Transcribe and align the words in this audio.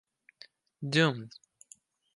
Doomed! 0.89 1.29